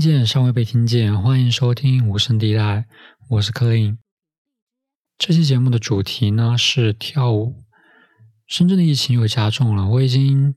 [0.00, 2.86] 见尚未被听见，欢迎收听无声地带，
[3.28, 3.98] 我是 Clean。
[5.18, 7.56] 这期节目的主题呢是跳舞。
[8.46, 10.54] 深圳的疫情又加重了，我已经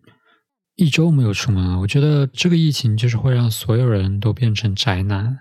[0.77, 1.80] 一周没有出门了。
[1.82, 5.40] 我觉得这个疫情就是会让所有人都变成宅男。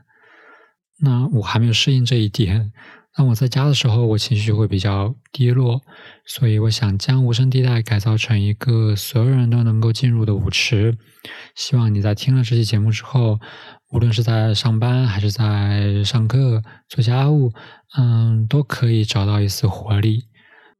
[0.98, 2.72] 那我还没有适应这一点。
[3.16, 5.80] 那我在家的时候，我情绪会比较低落，
[6.26, 10.98] 所以我想将无声地带改造成一个所有人都能够进入的舞池。
[11.54, 13.38] 希望你在听了这期节目之后，
[13.92, 17.52] 无论是在上班还是在上课、做家务，
[17.98, 20.24] 嗯，都可以找到一丝活力。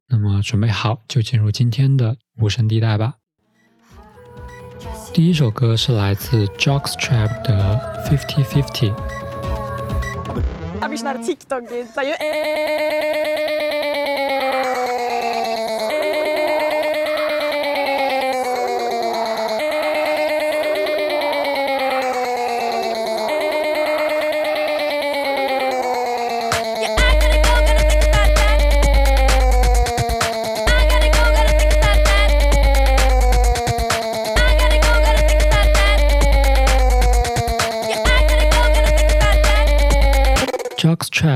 [0.09, 3.17] 那么，准备好就进入今天的无声地带吧。
[5.13, 8.95] 第一首歌是来自 Jockstrap 的 Fifty Fifty。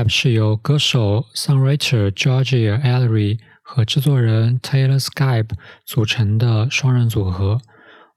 [0.09, 5.49] 是由歌手 songwriter Georgia Ellery 和制作人 Taylor Skype
[5.85, 7.59] 组成的双人组合。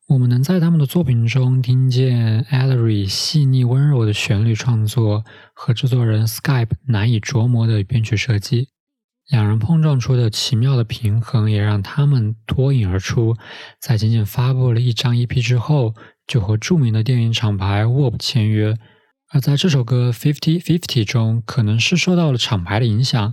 [0.08, 5.24] 我们能在他们的作品中听见 Ellery 细腻温柔的旋律创作
[5.54, 8.68] 和制作人 Skype 难以琢磨的编曲设计。
[9.28, 13.36] 两人碰撞出的奇妙的平衡，也让他们脱颖而出。
[13.80, 15.94] 在仅仅发布了一张 EP 之后，
[16.26, 18.76] 就和著名的电影厂牌 Warp 签约。
[19.32, 23.32] 而在这首歌《Fifty Fifty》中，可能是受到了厂牌的影响，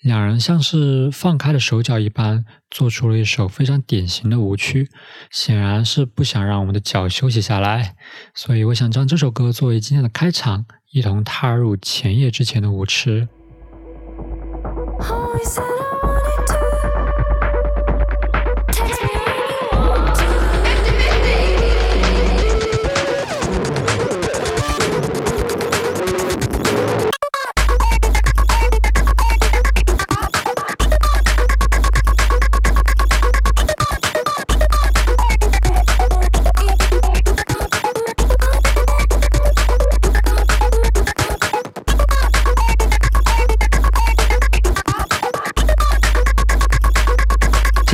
[0.00, 4.88] 两人像是放开了手脚一般，做出了一首非常典型的舞曲，
[5.30, 7.94] 显然是不想让我们的脚休息下来。
[8.34, 13.28] 所以，我想将这首歌作为今天的开场，一同踏入前夜之前的舞池。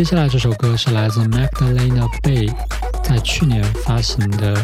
[0.10, 2.54] 下来这首歌是来自 Magdalena Bay
[3.04, 4.56] 在去年发行的《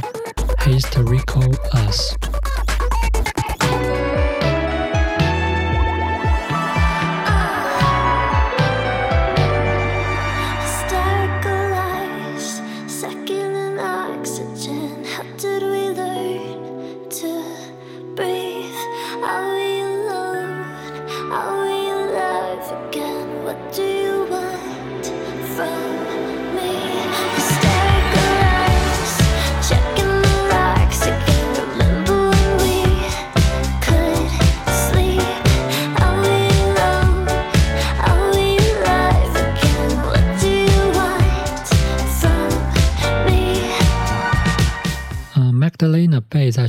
[0.57, 2.13] Historical Us》。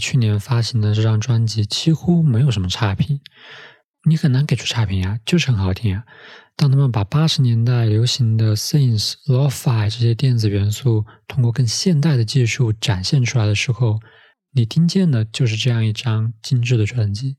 [0.07, 3.19] 去年发行的这张专辑几乎没有什么差评，
[4.07, 6.05] 你很难给出差评呀，就是很好听啊。
[6.55, 13.99] 当他们把八十年代流行的 synth、lo-fi 这些电子元素通过更现代的技术展现出来的时候，
[14.53, 17.35] 你听见的就是这样一张精致的专辑。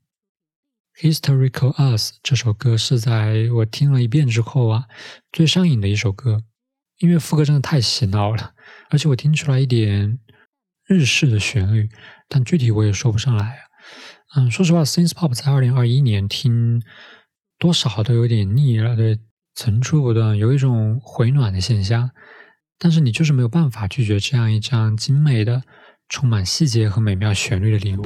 [1.01, 4.85] Historical Us 这首歌是在我听了一遍之后啊，
[5.31, 6.43] 最上瘾的一首歌，
[6.99, 8.53] 因为副歌真的太洗脑了，
[8.91, 10.19] 而且我听出来一点。
[10.89, 11.87] 日式的旋律，
[12.27, 13.59] 但具体我也说不上来。
[14.35, 16.81] 嗯，说实话，synth pop 在二零二一年听
[17.59, 19.19] 多少都有点腻了，对，
[19.53, 22.09] 层出不穷，有一种回暖的现象。
[22.79, 25.61] 但是你就是没有办法拒绝这样一张精美的、
[26.07, 28.05] 充满细节和美妙旋律的礼物。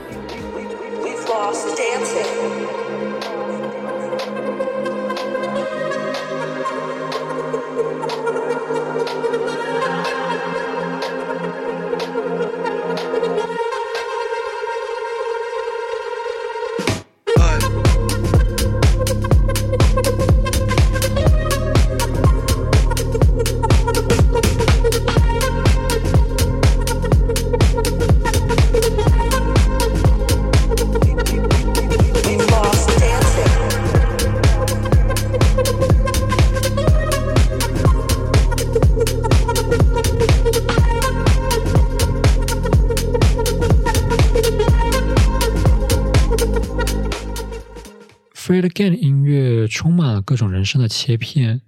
[48.71, 51.61] Gain 音乐充满了各种人声的切片，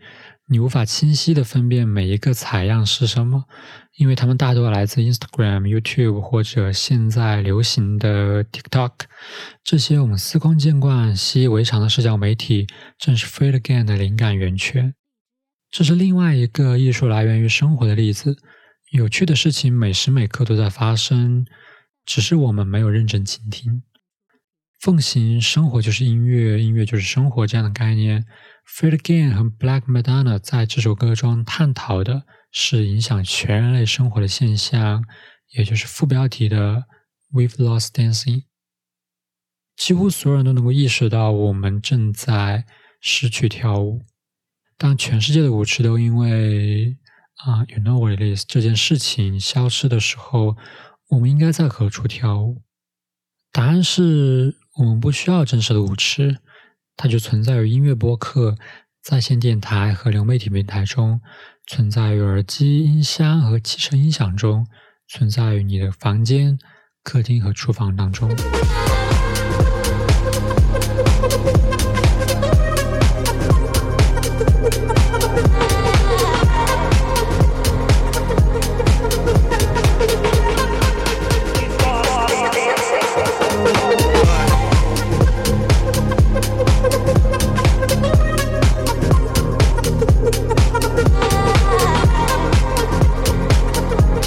[0.47, 3.45] 你无法清晰的分辨每一个采样是什么，
[3.97, 8.91] 因为它们大多来自 Instagram、YouTube 或者现在流行的 TikTok。
[9.63, 12.67] 这些我们司空见惯、习以为常的社交媒体，
[12.97, 14.95] 正是 Fred Again 的灵感源泉。
[15.69, 18.37] 这是另外一个艺术来源于生活的例子。
[18.91, 21.45] 有趣的事情每时每刻都在发生，
[22.05, 23.81] 只是我们没有认真倾听。
[24.83, 28.25] 奉行“生活就是音乐，音乐就是生活”这样的概念
[28.67, 35.01] ，Fred Again 和 Black Madonna 在这首歌中探讨的是影响全人类生活的现象，
[35.51, 36.83] 也就是副标题的
[37.31, 38.43] “We've Lost Dancing”。
[39.77, 42.65] 几乎所有人都能够意识到，我们正在
[42.99, 44.01] 失去跳舞。
[44.77, 46.97] 当全世界的舞池都因为
[47.35, 50.57] 啊，you know what it is 这件事情消失的时候，
[51.07, 52.61] 我们应该在何处跳舞？
[53.49, 56.39] 答案是我们不需要真实的舞池，
[56.97, 58.57] 它就存在于音乐播客、
[59.03, 61.21] 在线电台和流媒体平台中，
[61.67, 64.65] 存在于耳机、音箱和汽车音响中，
[65.07, 66.57] 存在于你的房间、
[67.03, 68.27] 客厅和厨房当中。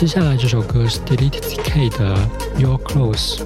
[0.05, 3.41] 接下来这首歌是 Delete ZK 的 Your Clothes。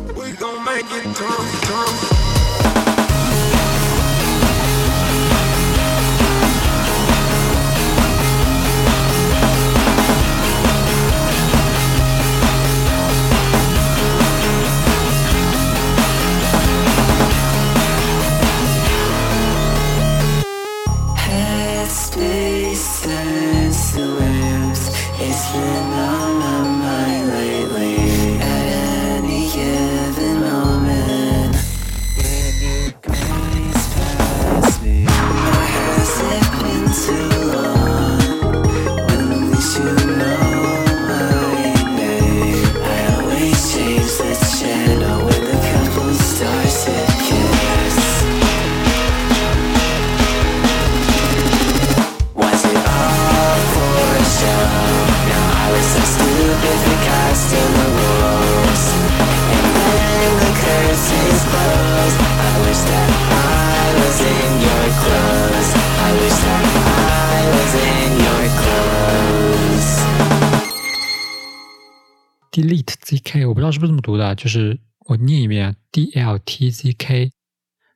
[72.50, 77.30] Delete ZK，我不知道是不是这么读的，就是我念一遍 D L T Z K。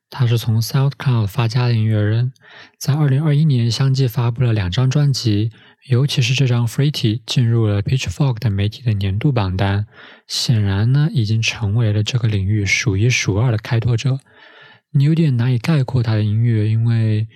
[0.09, 2.31] 他是从 SoundCloud 发家的音乐人，
[2.79, 5.51] 在二零二一年相继发布了两张专辑，
[5.89, 9.87] 尤其是这张 Freety 进入了 Pitchfork 的媒体的年度榜单，
[10.27, 14.19] 显然呢已经成为了这个领域数一数二的开拓者。
[14.91, 17.27] 你有点难以概括他的音乐，因为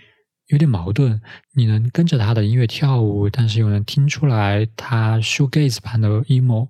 [0.50, 1.20] 有点矛盾。
[1.56, 6.68] 你能跟着他的音乐跳舞，但是又能听出来他 shoegaze 般的 emo。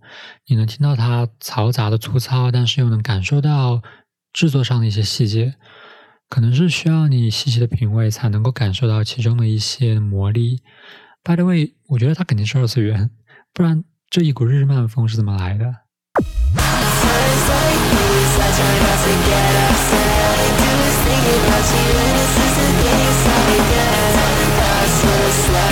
[0.48, 3.82] 你能听到他嘈杂的粗糙，但是又能感受到
[4.32, 5.56] 制作上的一些细节。
[6.30, 10.62] 可能是需要你细细的品味，才能够感受到其中的一些魔力。
[11.24, 13.10] By the way，我觉得他肯定是二次元，
[13.52, 15.76] 不然这一股日漫风是怎么来的？
[21.10, 23.50] thinking about you, and this is the thing, it's all
[25.50, 25.69] I'm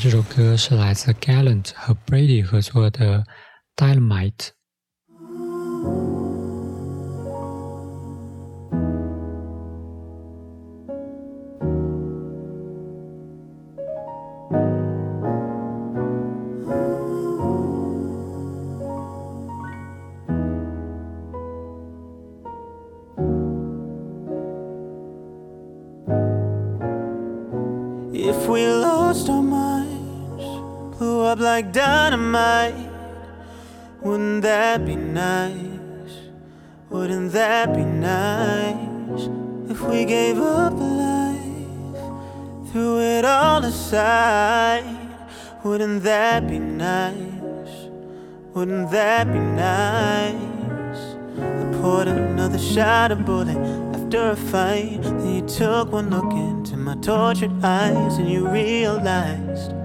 [0.00, 3.22] 这首歌是来自 Gallant 和 Brady 合作的《
[3.76, 4.32] Dynamite》。
[28.14, 29.59] If we lost our minds, blew
[31.31, 32.75] up like dynamite,
[34.01, 36.13] wouldn't that be nice?
[36.89, 39.29] Wouldn't that be nice?
[39.69, 44.83] If we gave up life, threw it all aside,
[45.63, 47.87] wouldn't that be nice?
[48.53, 50.35] Wouldn't that be nice?
[51.39, 53.55] I poured another shot of bullet
[53.95, 55.01] after a fight.
[55.01, 59.80] Then you took one look into my tortured eyes and you realized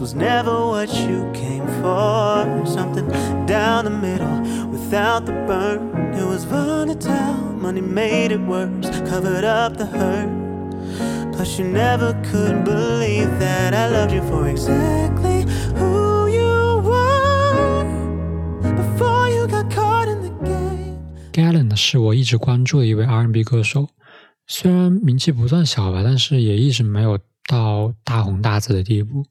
[0.00, 2.44] was never what you came for.
[2.66, 3.08] Something
[3.46, 6.14] down the middle without the burn.
[6.14, 10.28] It was volatile, money made it worse, covered up the hurt.
[11.32, 15.44] Plus, you never could believe that I loved you for exactly
[15.76, 17.84] who you were
[18.76, 20.98] before you got caught in the game.
[21.32, 23.88] Gallant 是我一直关注的一位 R&B 歌手，
[24.46, 27.18] 虽然名气不算小吧，但是也一直没有
[27.51, 29.25] 到大红大紫的地步。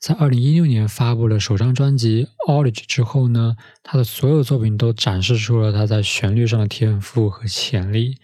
[0.00, 8.18] 在二零一六年发布了首张专辑《Ology》之后呢，他的所有作品都展示出了他在旋律上的天赋和潜力，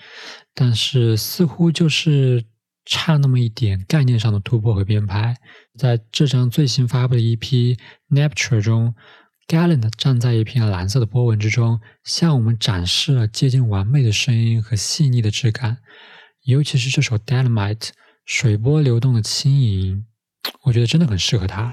[0.52, 2.44] 但是似乎就是
[2.84, 5.36] 差那么一点概念上的突破和编排。
[5.78, 7.38] 在这张最新发布的 EP
[8.10, 8.94] 《Napture》中。
[9.48, 15.76] Gallant 站在一片蓝色的波纹之中，向我们展示了接近完美的声音和细腻的质感。
[16.42, 17.76] 尤其是这首《Dynamite》，
[18.26, 20.04] 水波流动的轻盈，
[20.62, 21.72] 我觉得真的很适合他。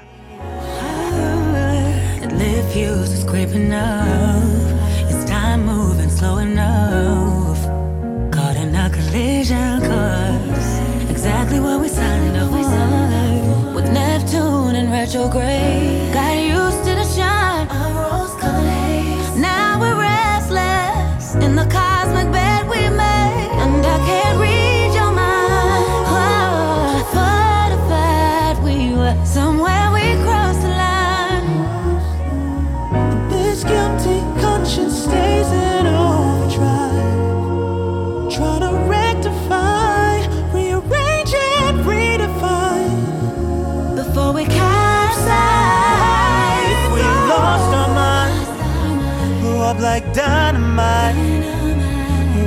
[50.14, 51.16] dynamite.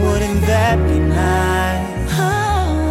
[0.02, 2.12] Wouldn't that be nice?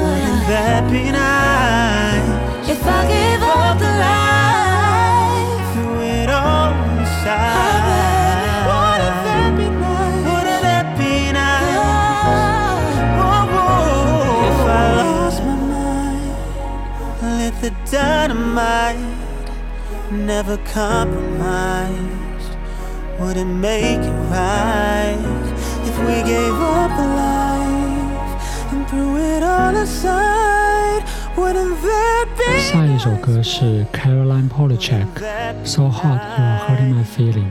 [0.01, 2.69] Wouldn't that be nice?
[2.69, 7.95] If I gave up the life, threw it all aside.
[17.61, 18.99] The dynamite
[20.11, 22.51] never compromised.
[23.19, 25.18] would it make it right
[25.84, 26.90] if we gave up
[27.20, 31.02] life and threw it all aside?
[31.36, 37.50] Wouldn't that be 下一首歌是 Caroline Polachek，《So Hot You Are Hurting My Feeling》。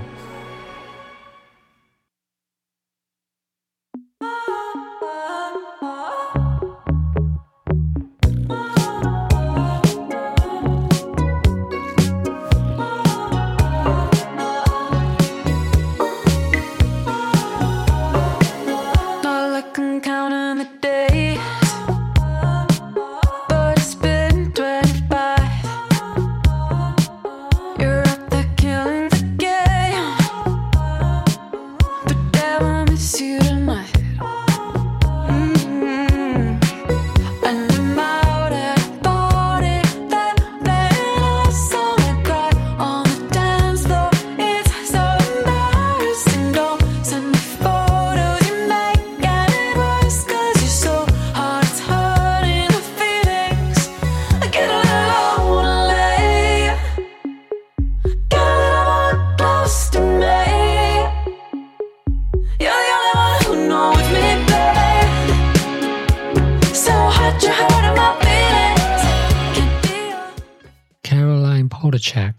[71.99, 72.35] Check，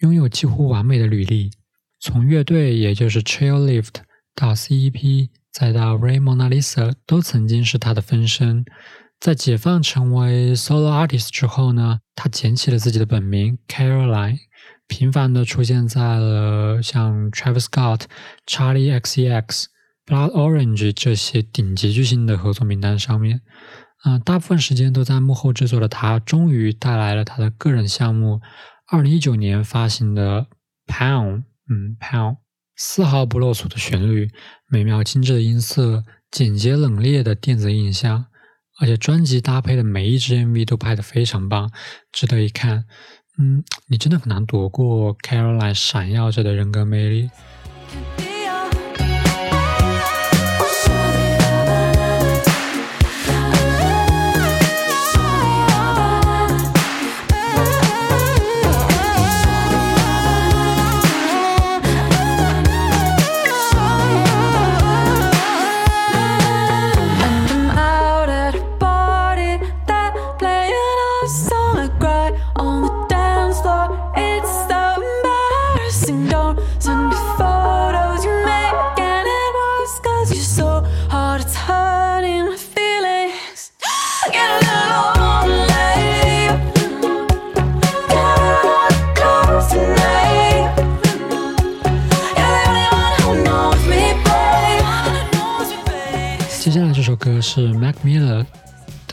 [0.00, 1.50] 拥有几乎完美的履历。
[1.98, 3.94] 从乐队，也就是 Chairlift，
[4.34, 8.64] 到 CEP，再到 Ray Mona Lisa，都曾经是他的分身。
[9.18, 14.36] 在解放成为 solo artist 之后呢，他捡起了自己的本名 Caroline，
[14.86, 18.02] 频繁的出现在了像 Travis Scott、
[18.46, 19.64] Charlie XCX、
[20.04, 23.40] Blood Orange 这些顶级巨星的合作名单上面。
[24.04, 28.42] 嗯、大部分时间都在幕后制作的他，终于带来了他的个人项目，
[28.88, 30.46] 二零一九年发行的
[30.86, 32.36] Pound，嗯，Pound，
[32.76, 34.30] 丝毫不落俗的旋律，
[34.68, 38.26] 美妙精致的音色，简洁冷冽的电子印象。
[38.78, 41.72] 而且专辑搭配的每一支 MV 都拍得非常棒，
[42.12, 42.84] 值得一看。
[43.38, 47.30] 嗯，你真的很难躲过 Caroline 闪耀着的人格魅力。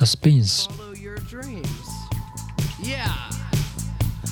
[0.05, 1.89] Spins。follow your dreams.
[2.79, 3.13] Yeah.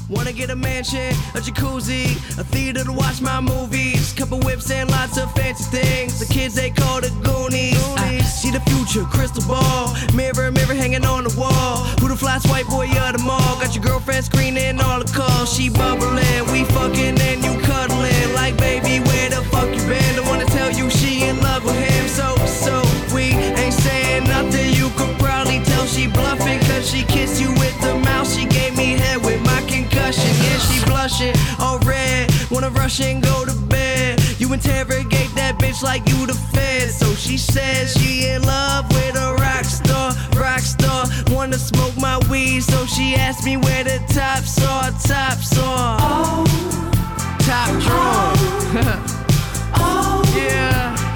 [0.09, 4.89] Wanna get a mansion, a jacuzzi, a theater to watch my movies, couple whips and
[4.91, 6.19] lots of fancy things.
[6.19, 7.79] The kids they call the Goonies.
[7.95, 11.77] I see the future, crystal ball, mirror, mirror hanging on the wall.
[12.01, 13.55] Who the flyest white boy of them all?
[13.61, 15.55] Got your girlfriend screening all the calls.
[15.55, 18.33] She bubbling, we fucking and you cuddling.
[18.33, 18.99] Like baby,
[26.91, 28.29] she kissed you with the mouth.
[28.29, 30.29] She gave me head with my concussion.
[30.43, 32.29] Yeah, she blushing, all red.
[32.51, 34.21] Wanna rush and go to bed.
[34.39, 36.89] You interrogate that bitch like you the fed.
[36.89, 41.05] So she says she in love with a rock star, rock star.
[41.29, 45.97] Wanna smoke my weed, so she asked me where the tops are, tops are.
[46.01, 46.43] Oh.
[47.39, 48.91] Top drawer.
[49.75, 51.10] Oh, yeah.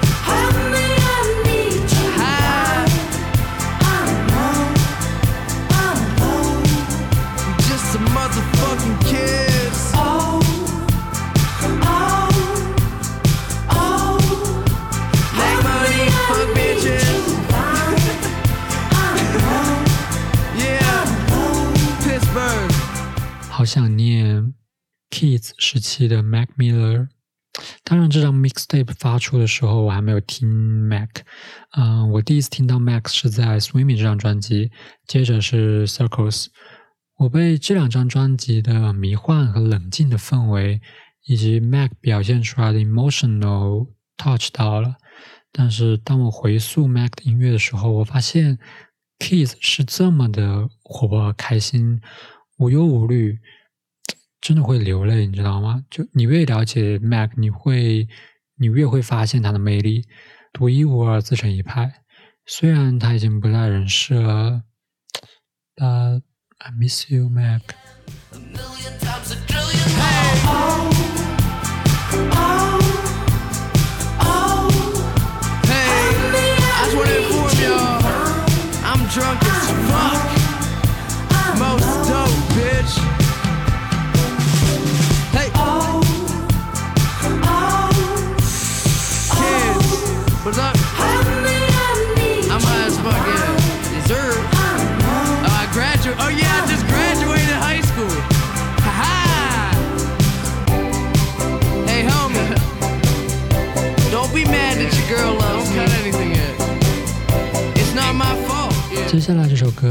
[25.16, 27.08] Kids 时期的 Mac Miller。
[27.82, 31.08] 当然，这张 mixtape 发出的时候，我还没有听 Mac。
[31.74, 34.70] 嗯、我第一次听到 Mac 是在 Swimming 这张专辑，
[35.06, 36.48] 接着是 Circles。
[37.16, 40.82] 我被这两张专辑的迷幻和冷静的氛围，
[41.24, 44.96] 以及 Mac 表现出来的 emotional touch 到了。
[45.50, 48.58] 但是当我回溯 Mac 的音乐的时候，我发现
[49.18, 52.02] Kids 是这么的活泼、开心、
[52.58, 53.38] 无忧无虑，
[54.46, 55.84] 真的会流泪，你知道吗？
[55.90, 58.06] 就你越了解 Mac，你会
[58.54, 60.04] 你越会发现他的魅力，
[60.52, 62.04] 独一无二，自成一派。
[62.46, 64.62] 虽然他已经不在人世了
[65.74, 66.22] ，But
[66.58, 67.62] I miss you, Mac。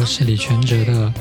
[0.05, 0.93] 是李全哲的《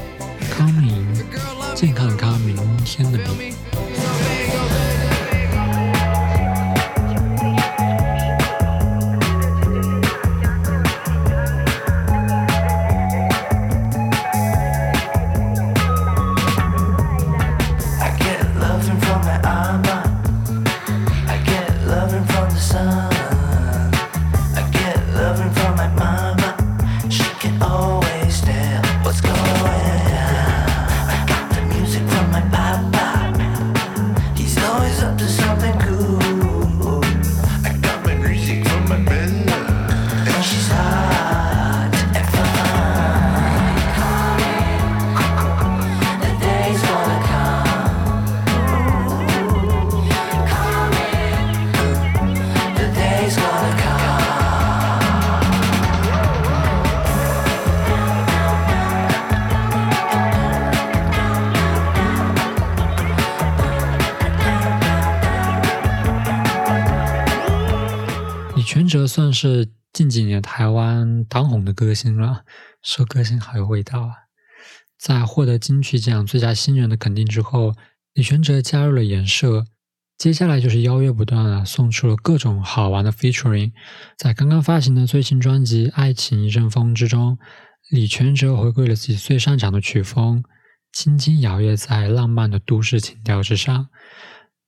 [69.14, 72.42] 算是近几年台湾当红的歌星了，
[72.82, 74.12] 说歌星好有味道啊！
[74.98, 77.76] 在获得金曲奖最佳新人的肯定之后，
[78.12, 79.66] 李全哲加入了颜社，
[80.18, 83.70] 接下来就是邀约不断啊，送出了各种好玩的 featuring。
[84.18, 87.38] 在刚刚发行的最新专辑《爱情一阵风》之中，
[87.90, 90.42] 李全哲回归了自己最擅长的曲风，
[90.92, 93.90] 轻轻摇曳在浪漫的都市情调之上。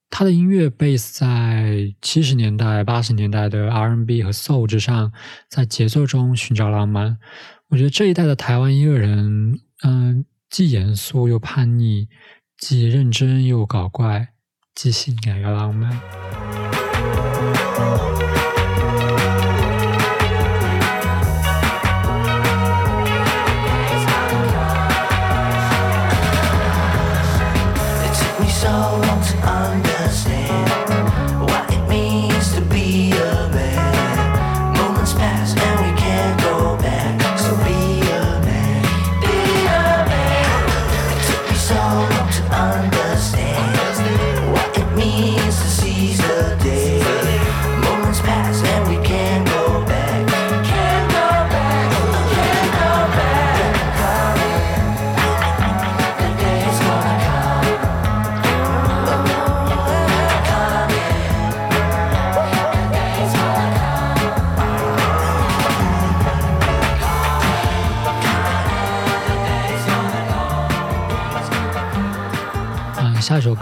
[0.09, 5.13] 他的音乐 base 在七十年代、八十年代的 R&B 和 Soul 之上，
[5.49, 7.19] 在节奏中寻找浪漫。
[7.69, 12.09] 我觉得这一代的台湾音乐人，嗯，既严肃又叛逆，
[12.57, 14.29] 既认真又搞怪，
[14.75, 16.01] 既性感又浪漫。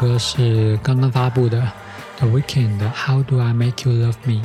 [0.04, 1.62] 歌是刚刚发布的
[2.17, 4.41] The Weeknd 的《How Do I Make You Love Me》。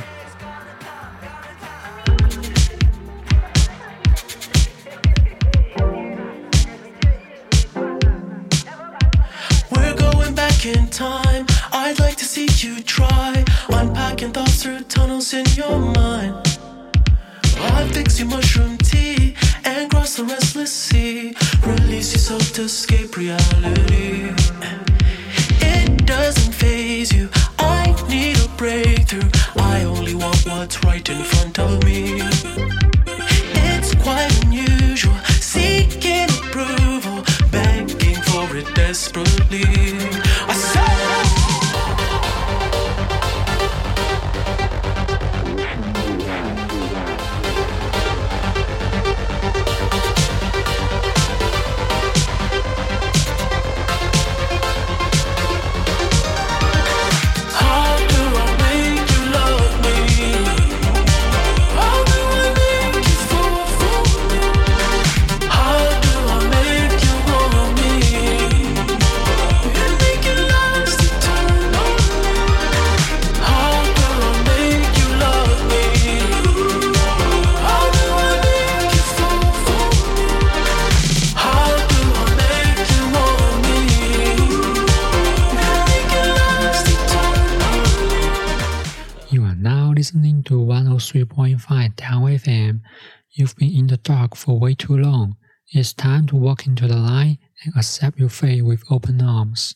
[94.39, 95.35] for way too long.
[95.71, 99.73] It's time to walk into the light and accept your fate with open arms.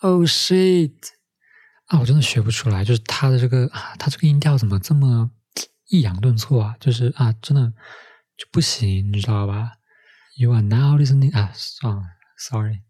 [0.00, 1.12] Oh shit!
[1.86, 5.30] 啊，我真的学不出来，就是他的这个啊，他这个音调怎么这么
[5.88, 6.76] 抑扬顿挫啊？
[6.80, 7.72] 就是啊，真的
[8.36, 9.72] 就不行，你知道吧？
[10.36, 12.02] You are now listening 啊，算了，
[12.36, 12.80] sorry。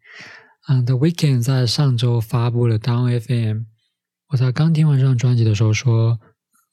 [0.67, 3.65] 啊，The Weeknd 在上周发布了 Down FM。
[4.29, 6.19] 我在刚听完这张专辑的时候说，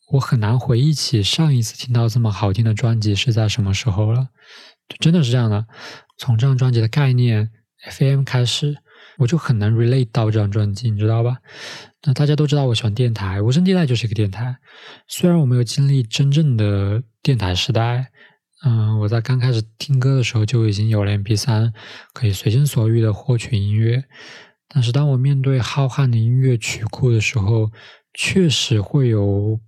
[0.08, 4.28] 我很难回忆起上一次听到这么好听的专辑是在什么时候了。
[4.88, 5.66] 就真的是这样的，
[6.18, 7.50] 从这张专辑的概念
[7.90, 8.76] FM 开始，
[9.16, 11.38] 我就很难 relate 到这张专辑，你知道吧？
[12.02, 14.58] 那大家都知道我喜欢电台，无声地带就是一个电台。
[15.08, 18.10] 虽然我没有经历真正的电台时代，
[18.62, 21.72] 嗯，我在刚开始听歌的时候就已经有了 MP3，
[22.12, 24.04] 可以随心所欲的获取音乐。
[24.68, 27.70] 但是当我面对浩瀚的音乐曲库的时候，
[28.12, 29.58] 确实会有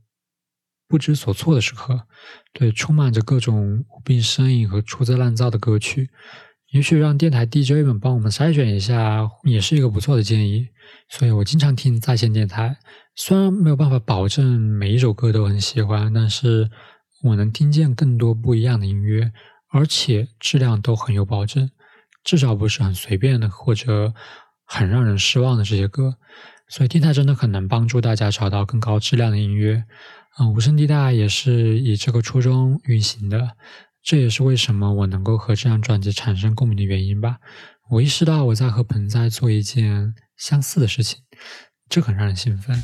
[0.89, 2.07] 不知所措的时刻。
[2.53, 6.11] 对，充满着各种无病呻吟和粗制滥造的歌曲。
[6.73, 10.69] 也许让电台 DJ 们帮我们筛选一下，也是一个不错的建议。
[11.09, 12.77] 所以我经常听在线电台，
[13.15, 16.69] 虽然没有办法保证每一首歌都很喜欢，但是
[17.23, 19.33] 我能听见更多不一样的音乐，
[19.71, 21.71] 而且质量都很有保证，
[22.25, 24.13] 至少不是很随便的或者
[24.65, 26.17] 很让人失望的这些歌。
[26.69, 29.85] 所以电台真的很能帮助大家找到更高质量的音乐。
[30.39, 33.57] 嗯，无声地带也是以这个初衷运行的。
[34.03, 37.39] 这也是为什么我能够和这张专辑产生共鸣的原因吧。
[37.91, 41.21] 我意识到我在和盆栽做一件相似的事情，
[41.89, 42.83] 这很让人兴奋。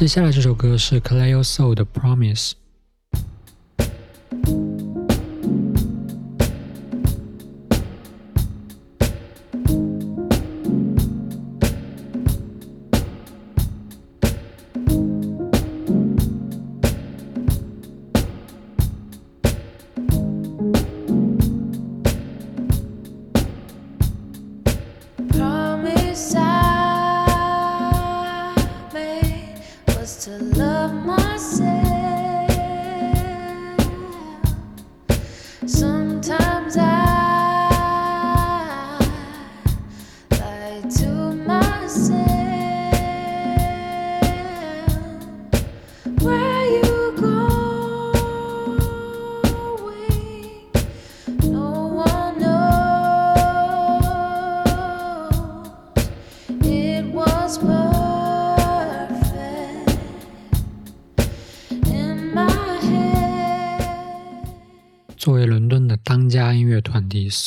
[0.00, 2.52] 接下来这首歌是 Cleo Soul 的 Promise。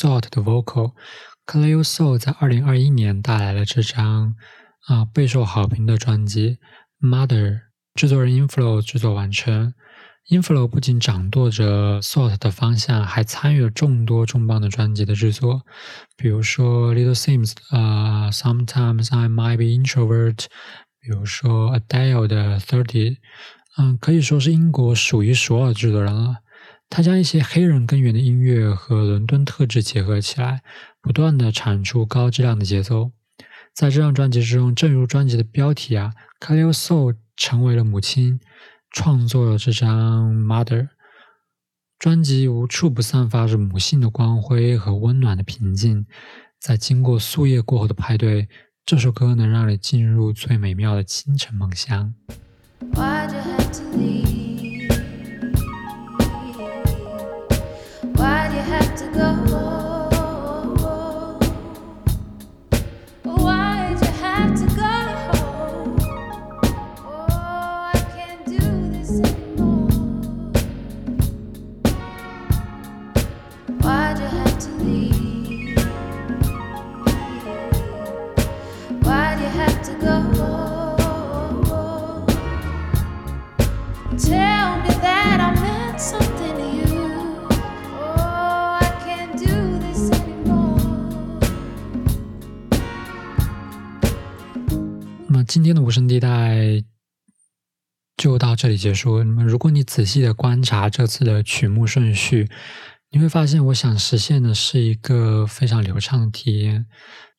[0.04, 4.34] Salt 的 vocal，Cleo Soul 在二零二一年带来了这张
[4.86, 6.58] 啊、备受好评的专辑
[7.08, 7.52] 《Mother》，
[7.94, 9.72] 制作人 Inflow 制作完成。
[10.28, 15.62] Inflow 不仅掌舵着 Salt 的方向，还参与了众多重磅的专辑的制作，
[16.18, 20.44] 比如说 Little Sims 啊、Sometimes I Might Be Introvert，
[21.00, 23.16] 比如说 Adele 的 Thirty，
[23.78, 26.40] 嗯，可以说是英国数一数二的制作人了。
[26.96, 30.62] 他将一些黑人根源的音乐和伦敦特质结合起来，
[31.02, 33.10] 不断的产出高质量的节奏。
[33.74, 38.38] 在这张专辑之中，正如专辑的标题啊 c l e o Soul 成为了母亲，
[38.92, 40.82] 创作了这张《Mother》。
[41.98, 46.06] 专辑无处不散发着母性的光辉和温暖的平静。
[46.60, 48.48] 在经过夙夜过后的派对，
[48.86, 52.14] 这首歌能让你进入最美妙的清晨梦乡。
[52.92, 54.53] Why'd you have to leave?
[95.64, 96.84] 今天的无声地带
[98.18, 99.24] 就到这里结束。
[99.24, 102.50] 那么如果你仔细的观察这次的曲目顺序，
[103.10, 106.84] 你会发现，我想实现的是一个非常流畅的体验，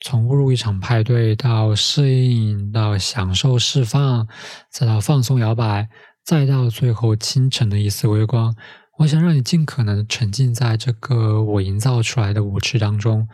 [0.03, 4.27] 从误入一场派对到适应，到享受释放，
[4.71, 5.87] 再到放松摇摆，
[6.23, 8.55] 再到最后清晨的一丝微光。
[8.97, 13.27] 我想让你尽可能沉浸在这个我营造出来的舞池当中。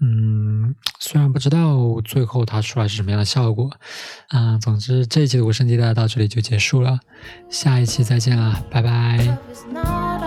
[0.00, 3.70] 嗯，虽然不知道最后它出来是什么样的效果，
[4.28, 7.00] 啊、总之这一期的无声地带到这里就结束了，
[7.50, 10.17] 下一期再见了，拜拜。